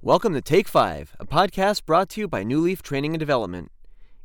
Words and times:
Welcome 0.00 0.32
to 0.32 0.40
Take 0.40 0.66
5, 0.66 1.16
a 1.20 1.26
podcast 1.26 1.84
brought 1.84 2.08
to 2.10 2.22
you 2.22 2.28
by 2.28 2.42
New 2.42 2.60
Leaf 2.60 2.82
Training 2.82 3.12
and 3.12 3.20
Development. 3.20 3.70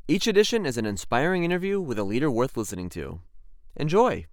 Each 0.08 0.28
edition 0.28 0.66
is 0.66 0.78
an 0.78 0.86
inspiring 0.86 1.44
interview 1.44 1.82
with 1.82 2.00
a 2.00 2.06
leader 2.06 2.32
worth 2.32 2.56
listening 2.56 2.88
to. 2.92 3.20
Enjoy. 3.76 4.28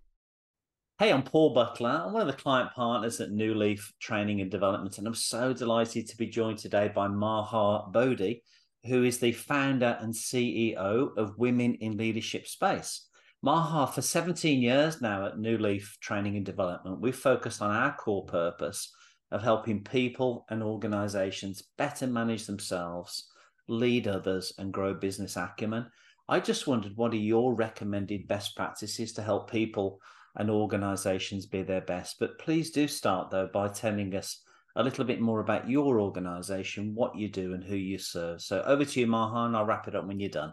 Hey, 1.00 1.12
I'm 1.12 1.24
Paul 1.24 1.52
Butler. 1.52 2.04
I'm 2.06 2.12
one 2.12 2.22
of 2.22 2.28
the 2.28 2.40
client 2.40 2.70
partners 2.72 3.20
at 3.20 3.32
New 3.32 3.52
Leaf 3.54 3.92
Training 3.98 4.40
and 4.40 4.50
Development, 4.50 4.96
and 4.96 5.08
I'm 5.08 5.14
so 5.14 5.52
delighted 5.52 6.06
to 6.06 6.16
be 6.16 6.28
joined 6.28 6.58
today 6.58 6.92
by 6.94 7.08
Maha 7.08 7.90
Bodhi, 7.90 8.44
who 8.84 9.02
is 9.02 9.18
the 9.18 9.32
founder 9.32 9.98
and 10.00 10.14
CEO 10.14 11.16
of 11.16 11.36
Women 11.36 11.74
in 11.80 11.96
Leadership 11.96 12.46
Space. 12.46 13.05
Maha, 13.42 13.86
for 13.86 14.02
17 14.02 14.60
years 14.62 15.00
now 15.02 15.26
at 15.26 15.38
New 15.38 15.58
Leaf 15.58 15.98
Training 16.00 16.36
and 16.36 16.44
Development, 16.44 17.00
we've 17.00 17.14
focused 17.14 17.60
on 17.60 17.70
our 17.70 17.94
core 17.94 18.24
purpose 18.24 18.90
of 19.30 19.42
helping 19.42 19.84
people 19.84 20.46
and 20.48 20.62
organizations 20.62 21.62
better 21.76 22.06
manage 22.06 22.46
themselves, 22.46 23.28
lead 23.68 24.08
others, 24.08 24.52
and 24.58 24.72
grow 24.72 24.94
business 24.94 25.36
acumen. 25.36 25.86
I 26.28 26.40
just 26.40 26.66
wondered 26.66 26.96
what 26.96 27.12
are 27.12 27.16
your 27.16 27.54
recommended 27.54 28.26
best 28.26 28.56
practices 28.56 29.12
to 29.12 29.22
help 29.22 29.50
people 29.50 30.00
and 30.36 30.50
organizations 30.50 31.46
be 31.46 31.62
their 31.62 31.82
best? 31.82 32.16
But 32.18 32.38
please 32.38 32.70
do 32.70 32.88
start, 32.88 33.30
though, 33.30 33.48
by 33.52 33.68
telling 33.68 34.14
us 34.16 34.42
a 34.76 34.82
little 34.82 35.04
bit 35.04 35.20
more 35.20 35.40
about 35.40 35.68
your 35.68 36.00
organization, 36.00 36.94
what 36.94 37.16
you 37.16 37.28
do, 37.28 37.54
and 37.54 37.62
who 37.62 37.76
you 37.76 37.98
serve. 37.98 38.40
So 38.40 38.62
over 38.62 38.84
to 38.84 39.00
you, 39.00 39.06
Maha, 39.06 39.46
and 39.46 39.56
I'll 39.56 39.66
wrap 39.66 39.88
it 39.88 39.94
up 39.94 40.06
when 40.06 40.20
you're 40.20 40.30
done. 40.30 40.52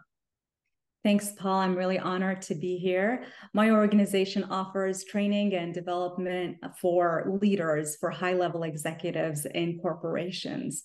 Thanks, 1.04 1.34
Paul. 1.38 1.60
I'm 1.60 1.76
really 1.76 2.00
honored 2.00 2.42
to 2.44 2.56
be 2.56 2.78
here. 2.78 3.26
My 3.54 3.72
organization 3.72 4.46
offers 4.46 5.04
training 5.04 5.54
and 5.54 5.74
development 5.74 6.58
for 6.80 7.38
leaders, 7.42 7.98
for 7.98 8.10
high 8.10 8.34
level 8.34 8.64
executives 8.64 9.46
in 9.46 9.80
corporations. 9.80 10.82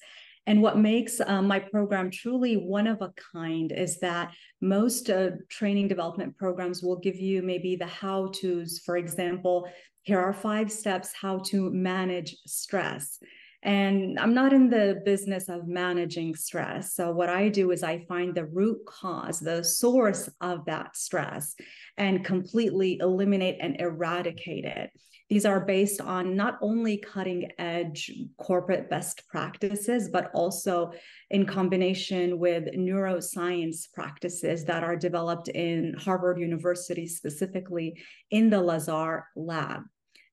And 0.48 0.60
what 0.60 0.76
makes 0.76 1.20
uh, 1.20 1.40
my 1.42 1.60
program 1.60 2.10
truly 2.10 2.54
one 2.56 2.88
of 2.88 3.00
a 3.00 3.12
kind 3.32 3.70
is 3.70 4.00
that 4.00 4.32
most 4.60 5.08
uh, 5.08 5.30
training 5.50 5.86
development 5.86 6.36
programs 6.36 6.82
will 6.82 6.98
give 6.98 7.16
you 7.16 7.42
maybe 7.42 7.76
the 7.76 7.86
how 7.86 8.32
to's. 8.34 8.80
For 8.84 8.96
example, 8.96 9.68
here 10.02 10.18
are 10.18 10.32
five 10.32 10.72
steps 10.72 11.12
how 11.12 11.40
to 11.50 11.70
manage 11.70 12.34
stress. 12.44 13.20
And 13.62 14.20
I'm 14.20 14.34
not 14.34 14.52
in 14.52 14.70
the 14.70 15.02
business 15.04 15.48
of 15.48 15.66
managing 15.66 16.36
stress. 16.36 16.94
So, 16.94 17.10
what 17.10 17.28
I 17.28 17.48
do 17.48 17.72
is 17.72 17.82
I 17.82 18.04
find 18.06 18.32
the 18.32 18.46
root 18.46 18.78
cause, 18.86 19.40
the 19.40 19.64
source 19.64 20.28
of 20.40 20.64
that 20.66 20.96
stress, 20.96 21.56
and 21.96 22.24
completely 22.24 22.98
eliminate 23.00 23.56
and 23.60 23.80
eradicate 23.80 24.64
it. 24.64 24.90
These 25.28 25.44
are 25.44 25.60
based 25.60 26.00
on 26.00 26.36
not 26.36 26.58
only 26.62 26.98
cutting 26.98 27.50
edge 27.58 28.10
corporate 28.38 28.88
best 28.88 29.26
practices, 29.28 30.08
but 30.08 30.30
also 30.32 30.92
in 31.30 31.44
combination 31.44 32.38
with 32.38 32.72
neuroscience 32.74 33.92
practices 33.92 34.64
that 34.66 34.84
are 34.84 34.96
developed 34.96 35.48
in 35.48 35.94
Harvard 35.98 36.38
University, 36.38 37.06
specifically 37.06 38.00
in 38.30 38.48
the 38.50 38.62
Lazar 38.62 39.26
lab 39.36 39.82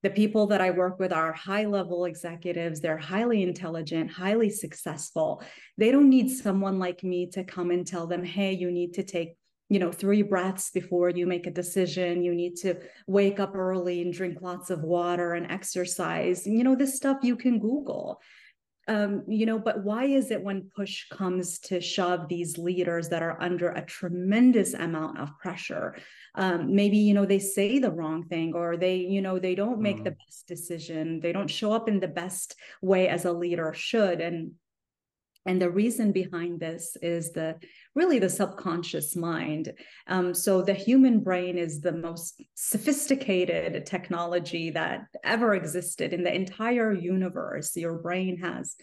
the 0.06 0.12
people 0.12 0.46
that 0.46 0.62
I 0.62 0.70
work 0.70 1.00
with 1.00 1.12
are 1.12 1.34
high 1.34 1.66
level 1.66 2.06
executives. 2.06 2.80
They're 2.80 2.96
highly 2.96 3.42
intelligent, 3.42 4.12
highly 4.12 4.52
successful. 4.52 5.42
They 5.80 5.90
don't 5.90 6.12
need 6.12 6.30
someone 6.30 6.78
like 6.78 7.04
me 7.04 7.26
to 7.32 7.44
come 7.44 7.72
and 7.72 7.88
tell 7.88 8.06
them, 8.06 8.24
hey, 8.24 8.54
you 8.54 8.70
need 8.70 8.94
to 8.94 9.04
take 9.04 9.36
you 9.68 9.80
know 9.80 9.92
three 9.92 10.22
breaths 10.22 10.70
before 10.70 11.10
you 11.10 11.26
make 11.26 11.48
a 11.48 11.52
decision 11.52 12.22
you 12.22 12.36
need 12.36 12.56
to 12.56 12.76
wake 13.08 13.40
up 13.40 13.56
early 13.56 14.04
and 14.04 14.14
drink 14.14 14.38
lots 14.40 14.70
of 14.70 14.84
water 14.84 15.34
and 15.34 15.52
exercise 15.52 16.46
you 16.46 16.64
know 16.64 16.76
this 16.76 16.96
stuff 16.96 17.18
you 17.24 17.36
can 17.36 17.58
google 17.58 18.22
um, 18.88 19.24
you 19.28 19.46
know, 19.46 19.58
but 19.58 19.84
why 19.84 20.06
is 20.06 20.30
it 20.30 20.44
when 20.44 20.70
push 20.76 21.08
comes 21.10 21.58
to 21.60 21.82
shove 21.82 22.28
these 22.28 22.58
leaders 22.58 23.10
that 23.10 23.24
are 23.24 23.42
under 23.42 23.70
a 23.70 23.86
tremendous 23.86 24.74
amount 24.76 25.20
of 25.20 25.38
pressure? 25.40 25.96
Um, 26.36 26.76
maybe, 26.76 26.98
you 26.98 27.16
know, 27.16 27.26
they 27.26 27.40
say 27.40 27.80
the 27.80 27.92
wrong 27.92 28.26
thing 28.26 28.54
or 28.54 28.78
they, 28.78 28.98
you 28.98 29.22
know, 29.22 29.40
they 29.40 29.56
don't 29.56 29.82
make 29.82 29.98
mm. 29.98 30.04
the 30.04 30.12
best 30.12 30.48
decision. 30.48 31.20
They 31.20 31.32
don't 31.32 31.50
show 31.50 31.74
up 31.74 31.90
in 31.90 32.00
the 32.00 32.08
best 32.08 32.56
way 32.82 33.08
as 33.08 33.26
a 33.26 33.32
leader 33.32 33.74
should. 33.74 34.22
And 34.22 34.52
and 35.46 35.62
the 35.62 35.70
reason 35.70 36.12
behind 36.12 36.60
this 36.60 36.98
is 37.02 37.32
the 37.32 37.56
really 37.94 38.18
the 38.18 38.30
subconscious 38.30 39.16
mind. 39.16 39.74
Um, 40.08 40.34
so 40.34 40.62
the 40.62 40.74
human 40.74 41.20
brain 41.20 41.58
is 41.58 41.82
the 41.82 41.92
most 41.92 42.42
sophisticated 42.56 43.86
technology 43.86 44.72
that 44.72 45.06
ever 45.24 45.54
existed 45.54 46.14
in 46.14 46.24
the 46.24 46.34
entire 46.34 46.92
universe. 46.92 47.78
Your 47.78 48.00
brain 48.00 48.38
has 48.40 48.76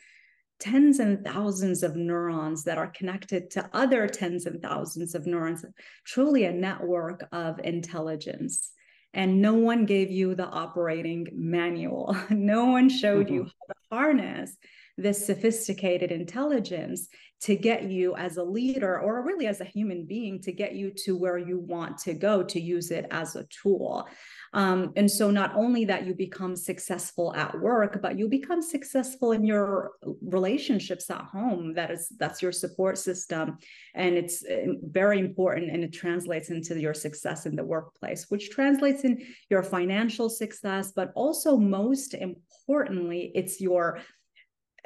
tens 0.60 1.00
and 1.00 1.24
thousands 1.24 1.82
of 1.82 1.96
neurons 1.96 2.62
that 2.62 2.78
are 2.78 2.86
connected 2.86 3.50
to 3.50 3.68
other 3.72 4.06
tens 4.06 4.46
and 4.46 4.62
thousands 4.62 5.16
of 5.16 5.26
neurons, 5.26 5.64
truly 6.04 6.44
a 6.44 6.52
network 6.52 7.26
of 7.32 7.58
intelligence. 7.64 8.70
And 9.14 9.42
no 9.42 9.54
one 9.54 9.84
gave 9.84 10.12
you 10.12 10.36
the 10.36 10.46
operating 10.46 11.26
manual. 11.32 12.16
no 12.30 12.66
one 12.66 12.88
showed 12.88 13.26
mm-hmm. 13.26 13.34
you 13.34 13.42
how 13.42 13.74
to 13.74 13.74
harness 13.90 14.56
this 15.02 15.26
sophisticated 15.26 16.10
intelligence 16.10 17.08
to 17.42 17.56
get 17.56 17.90
you 17.90 18.14
as 18.14 18.36
a 18.36 18.42
leader 18.42 19.00
or 19.00 19.24
really 19.24 19.48
as 19.48 19.60
a 19.60 19.64
human 19.64 20.04
being 20.04 20.40
to 20.40 20.52
get 20.52 20.76
you 20.76 20.92
to 20.92 21.16
where 21.16 21.38
you 21.38 21.58
want 21.58 21.98
to 21.98 22.14
go 22.14 22.40
to 22.40 22.60
use 22.60 22.92
it 22.92 23.04
as 23.10 23.34
a 23.34 23.44
tool. 23.46 24.08
Um, 24.52 24.92
and 24.94 25.10
so 25.10 25.30
not 25.32 25.52
only 25.56 25.84
that 25.86 26.06
you 26.06 26.14
become 26.14 26.54
successful 26.54 27.34
at 27.34 27.58
work, 27.58 28.00
but 28.00 28.16
you 28.16 28.28
become 28.28 28.62
successful 28.62 29.32
in 29.32 29.44
your 29.44 29.92
relationships 30.22 31.10
at 31.10 31.22
home. 31.22 31.74
That 31.74 31.90
is 31.90 32.12
that's 32.16 32.42
your 32.42 32.52
support 32.52 32.96
system. 32.96 33.58
And 33.94 34.14
it's 34.14 34.44
uh, 34.44 34.74
very 34.82 35.18
important 35.18 35.72
and 35.72 35.82
it 35.82 35.92
translates 35.92 36.50
into 36.50 36.78
your 36.78 36.94
success 36.94 37.46
in 37.46 37.56
the 37.56 37.64
workplace, 37.64 38.26
which 38.28 38.50
translates 38.50 39.02
in 39.02 39.26
your 39.50 39.64
financial 39.64 40.30
success, 40.30 40.92
but 40.94 41.10
also 41.16 41.56
most 41.56 42.14
importantly, 42.14 43.32
it's 43.34 43.60
your 43.60 44.00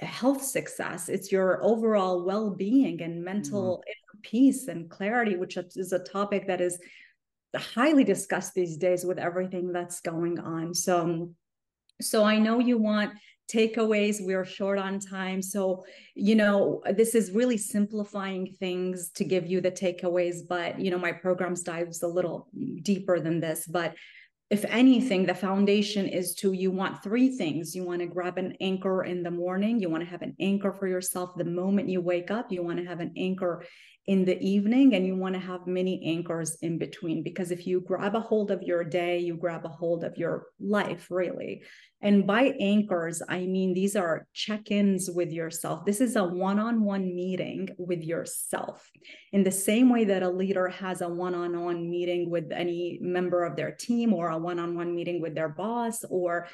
health 0.00 0.42
success 0.42 1.08
it's 1.08 1.32
your 1.32 1.62
overall 1.64 2.24
well-being 2.24 3.00
and 3.00 3.24
mental 3.24 3.78
mm-hmm. 3.78 4.20
peace 4.22 4.68
and 4.68 4.90
clarity 4.90 5.36
which 5.36 5.56
is 5.56 5.92
a 5.92 5.98
topic 6.00 6.46
that 6.46 6.60
is 6.60 6.78
highly 7.58 8.04
discussed 8.04 8.54
these 8.54 8.76
days 8.76 9.04
with 9.04 9.18
everything 9.18 9.72
that's 9.72 10.00
going 10.00 10.38
on. 10.38 10.74
So 10.74 11.30
so 12.00 12.24
i 12.24 12.38
know 12.38 12.58
you 12.58 12.76
want 12.78 13.12
takeaways. 13.50 14.16
We're 14.20 14.44
short 14.44 14.78
on 14.78 14.98
time. 14.98 15.40
So 15.40 15.84
you 16.14 16.34
know 16.34 16.82
this 16.96 17.14
is 17.14 17.30
really 17.30 17.56
simplifying 17.56 18.54
things 18.58 19.10
to 19.12 19.24
give 19.24 19.46
you 19.46 19.60
the 19.60 19.70
takeaways 19.70 20.38
but 20.48 20.80
you 20.80 20.90
know 20.90 20.98
my 20.98 21.12
programs 21.12 21.62
dives 21.62 22.02
a 22.02 22.08
little 22.08 22.48
deeper 22.82 23.20
than 23.20 23.38
this 23.38 23.66
but 23.66 23.94
if 24.48 24.64
anything, 24.66 25.26
the 25.26 25.34
foundation 25.34 26.06
is 26.06 26.34
to 26.36 26.52
you 26.52 26.70
want 26.70 27.02
three 27.02 27.36
things. 27.36 27.74
You 27.74 27.84
want 27.84 28.00
to 28.00 28.06
grab 28.06 28.38
an 28.38 28.56
anchor 28.60 29.02
in 29.02 29.24
the 29.24 29.30
morning. 29.30 29.80
You 29.80 29.90
want 29.90 30.04
to 30.04 30.10
have 30.10 30.22
an 30.22 30.36
anchor 30.38 30.72
for 30.72 30.86
yourself 30.86 31.32
the 31.36 31.44
moment 31.44 31.88
you 31.88 32.00
wake 32.00 32.30
up. 32.30 32.52
You 32.52 32.62
want 32.62 32.78
to 32.78 32.84
have 32.84 33.00
an 33.00 33.12
anchor 33.16 33.64
in 34.06 34.25
the 34.25 34.41
evening, 34.41 34.94
and 34.94 35.05
you 35.05 35.17
want 35.17 35.34
to 35.34 35.41
have 35.41 35.67
many 35.67 36.00
anchors 36.05 36.56
in 36.62 36.78
between. 36.78 37.22
Because 37.22 37.50
if 37.50 37.67
you 37.67 37.81
grab 37.81 38.15
a 38.15 38.21
hold 38.21 38.50
of 38.50 38.62
your 38.62 38.84
day, 38.84 39.19
you 39.19 39.37
grab 39.37 39.65
a 39.65 39.69
hold 39.69 40.05
of 40.05 40.17
your 40.17 40.47
life, 40.61 41.09
really. 41.11 41.62
And 42.00 42.27
by 42.27 42.55
anchors, 42.61 43.21
I 43.28 43.47
mean 43.47 43.75
these 43.75 43.97
are 43.97 44.27
check 44.33 44.71
ins 44.71 45.11
with 45.11 45.33
yourself. 45.33 45.84
This 45.84 46.00
is 46.00 46.15
a 46.15 46.22
one 46.25 46.61
on 46.61 46.84
one 46.84 47.15
meeting 47.15 47.71
with 47.78 48.03
yourself. 48.03 48.89
In 49.33 49.43
the 49.43 49.50
same 49.50 49.89
way 49.91 50.05
that 50.05 50.23
a 50.23 50.31
leader 50.31 50.69
has 50.69 51.00
a 51.00 51.09
one 51.09 51.34
on 51.34 51.65
one 51.65 51.91
meeting 51.91 52.31
with 52.31 52.53
any 52.53 52.99
member 53.00 53.44
of 53.44 53.56
their 53.56 53.73
team, 53.73 54.12
or 54.12 54.29
a 54.29 54.38
one 54.38 54.59
on 54.61 54.76
one 54.76 54.94
meeting 54.94 55.20
with 55.20 55.35
their 55.35 55.49
boss, 55.49 56.05
or 56.05 56.47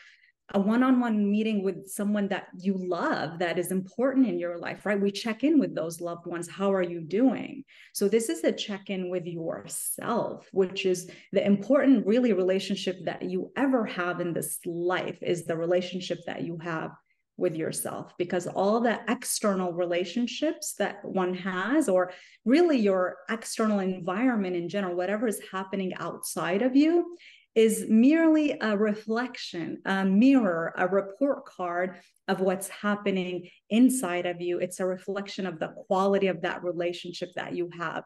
a 0.54 0.60
one-on-one 0.60 1.30
meeting 1.30 1.62
with 1.62 1.88
someone 1.88 2.28
that 2.28 2.48
you 2.58 2.74
love 2.76 3.38
that 3.38 3.58
is 3.58 3.70
important 3.70 4.26
in 4.26 4.38
your 4.38 4.58
life 4.58 4.84
right? 4.84 5.00
We 5.00 5.10
check 5.10 5.44
in 5.44 5.58
with 5.58 5.74
those 5.74 6.00
loved 6.00 6.26
ones. 6.26 6.48
How 6.48 6.72
are 6.72 6.82
you 6.82 7.00
doing? 7.00 7.64
So 7.92 8.08
this 8.08 8.28
is 8.28 8.44
a 8.44 8.52
check-in 8.52 9.10
with 9.10 9.26
yourself 9.26 10.48
which 10.52 10.86
is 10.86 11.10
the 11.32 11.44
important 11.44 12.06
really 12.06 12.32
relationship 12.32 13.04
that 13.04 13.22
you 13.22 13.50
ever 13.56 13.84
have 13.86 14.20
in 14.20 14.32
this 14.32 14.58
life 14.64 15.18
is 15.22 15.44
the 15.44 15.56
relationship 15.56 16.18
that 16.26 16.42
you 16.42 16.58
have 16.58 16.92
with 17.36 17.56
yourself 17.56 18.12
because 18.18 18.46
all 18.46 18.80
the 18.80 19.00
external 19.08 19.72
relationships 19.72 20.74
that 20.78 21.02
one 21.02 21.34
has 21.34 21.88
or 21.88 22.12
really 22.44 22.78
your 22.78 23.16
external 23.30 23.80
environment 23.80 24.54
in 24.54 24.68
general 24.68 24.94
whatever 24.94 25.26
is 25.26 25.40
happening 25.50 25.94
outside 25.94 26.62
of 26.62 26.76
you 26.76 27.16
is 27.54 27.84
merely 27.88 28.56
a 28.60 28.76
reflection, 28.76 29.82
a 29.84 30.04
mirror, 30.04 30.72
a 30.76 30.88
report 30.88 31.44
card 31.44 32.00
of 32.28 32.40
what's 32.40 32.68
happening 32.68 33.48
inside 33.68 34.26
of 34.26 34.40
you. 34.40 34.58
It's 34.58 34.80
a 34.80 34.86
reflection 34.86 35.46
of 35.46 35.58
the 35.58 35.68
quality 35.86 36.28
of 36.28 36.42
that 36.42 36.64
relationship 36.64 37.30
that 37.36 37.54
you 37.54 37.68
have 37.78 38.04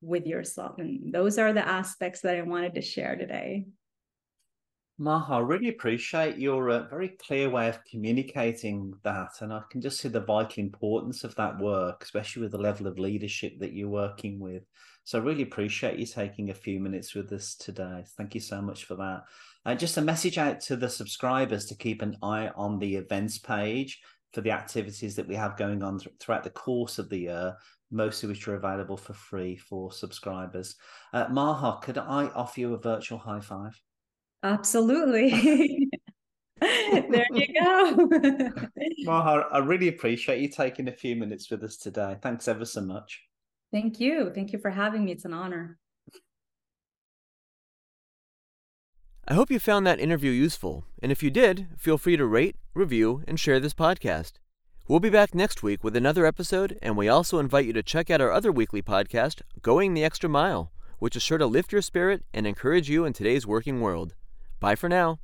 with 0.00 0.26
yourself. 0.26 0.78
And 0.78 1.12
those 1.12 1.38
are 1.38 1.52
the 1.52 1.66
aspects 1.66 2.22
that 2.22 2.36
I 2.36 2.42
wanted 2.42 2.74
to 2.74 2.82
share 2.82 3.16
today. 3.16 3.66
Maha, 4.98 5.34
I 5.34 5.38
really 5.40 5.68
appreciate 5.68 6.38
your 6.38 6.70
uh, 6.70 6.88
very 6.88 7.08
clear 7.08 7.50
way 7.50 7.68
of 7.68 7.84
communicating 7.84 8.94
that. 9.02 9.28
And 9.42 9.52
I 9.52 9.60
can 9.70 9.82
just 9.82 10.00
see 10.00 10.08
the 10.08 10.20
vital 10.20 10.64
importance 10.64 11.22
of 11.22 11.34
that 11.34 11.58
work, 11.58 12.02
especially 12.02 12.42
with 12.42 12.52
the 12.52 12.58
level 12.58 12.86
of 12.86 12.98
leadership 12.98 13.58
that 13.58 13.74
you're 13.74 13.90
working 13.90 14.40
with. 14.40 14.62
So 15.04 15.18
I 15.18 15.22
really 15.22 15.42
appreciate 15.42 15.98
you 15.98 16.06
taking 16.06 16.48
a 16.48 16.54
few 16.54 16.80
minutes 16.80 17.14
with 17.14 17.30
us 17.32 17.56
today. 17.56 18.04
Thank 18.16 18.34
you 18.34 18.40
so 18.40 18.62
much 18.62 18.86
for 18.86 18.94
that. 18.94 19.24
Uh, 19.66 19.74
just 19.74 19.98
a 19.98 20.02
message 20.02 20.38
out 20.38 20.60
to 20.62 20.76
the 20.76 20.88
subscribers 20.88 21.66
to 21.66 21.74
keep 21.74 22.00
an 22.00 22.16
eye 22.22 22.50
on 22.56 22.78
the 22.78 22.96
events 22.96 23.36
page 23.36 24.00
for 24.32 24.40
the 24.40 24.50
activities 24.50 25.14
that 25.16 25.28
we 25.28 25.34
have 25.34 25.58
going 25.58 25.82
on 25.82 25.98
th- 25.98 26.14
throughout 26.20 26.42
the 26.42 26.50
course 26.50 26.98
of 26.98 27.10
the 27.10 27.18
year, 27.18 27.54
most 27.90 28.22
of 28.22 28.30
which 28.30 28.48
are 28.48 28.54
available 28.54 28.96
for 28.96 29.12
free 29.12 29.56
for 29.56 29.92
subscribers. 29.92 30.74
Uh, 31.12 31.26
Maha, 31.30 31.80
could 31.82 31.98
I 31.98 32.28
offer 32.34 32.60
you 32.60 32.72
a 32.72 32.78
virtual 32.78 33.18
high 33.18 33.40
five? 33.40 33.78
Absolutely. 34.42 35.88
there 36.60 37.26
you 37.32 37.46
go. 37.60 38.08
Maha, 39.04 39.46
I 39.52 39.58
really 39.58 39.88
appreciate 39.88 40.40
you 40.40 40.48
taking 40.48 40.88
a 40.88 40.92
few 40.92 41.16
minutes 41.16 41.50
with 41.50 41.62
us 41.62 41.76
today. 41.76 42.16
Thanks 42.22 42.48
ever 42.48 42.64
so 42.64 42.80
much. 42.80 43.22
Thank 43.72 44.00
you. 44.00 44.30
Thank 44.34 44.52
you 44.52 44.58
for 44.58 44.70
having 44.70 45.04
me. 45.04 45.12
It's 45.12 45.24
an 45.24 45.32
honor. 45.32 45.78
I 49.28 49.34
hope 49.34 49.50
you 49.50 49.58
found 49.58 49.84
that 49.86 49.98
interview 49.98 50.30
useful, 50.30 50.86
and 51.02 51.10
if 51.10 51.20
you 51.20 51.30
did, 51.30 51.66
feel 51.76 51.98
free 51.98 52.16
to 52.16 52.24
rate, 52.24 52.54
review, 52.74 53.24
and 53.26 53.40
share 53.40 53.58
this 53.58 53.74
podcast. 53.74 54.34
We'll 54.86 55.00
be 55.00 55.10
back 55.10 55.34
next 55.34 55.64
week 55.64 55.82
with 55.82 55.96
another 55.96 56.24
episode, 56.24 56.78
and 56.80 56.96
we 56.96 57.08
also 57.08 57.40
invite 57.40 57.66
you 57.66 57.72
to 57.72 57.82
check 57.82 58.08
out 58.08 58.20
our 58.20 58.30
other 58.30 58.52
weekly 58.52 58.82
podcast, 58.82 59.42
Going 59.60 59.94
the 59.94 60.04
Extra 60.04 60.30
Mile, 60.30 60.70
which 61.00 61.16
is 61.16 61.24
sure 61.24 61.38
to 61.38 61.46
lift 61.46 61.72
your 61.72 61.82
spirit 61.82 62.24
and 62.32 62.46
encourage 62.46 62.88
you 62.88 63.04
in 63.04 63.12
today's 63.12 63.48
working 63.48 63.80
world. 63.80 64.14
Bye 64.60 64.74
for 64.74 64.88
now. 64.88 65.20